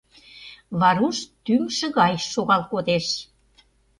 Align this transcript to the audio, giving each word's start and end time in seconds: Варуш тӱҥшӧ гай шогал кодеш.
Варуш 0.79 1.17
тӱҥшӧ 1.45 1.87
гай 1.97 2.13
шогал 2.33 2.61
кодеш. 2.71 3.07